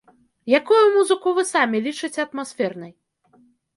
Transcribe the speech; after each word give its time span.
Якую 0.59 0.79
музыку 0.95 1.27
вы 1.39 1.45
самі 1.53 1.81
лічыце 1.89 2.19
атмасфернай? 2.27 2.91